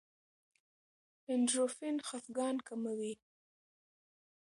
اندورفین 1.31 1.97
خپګان 2.07 2.55
کموي. 2.67 3.13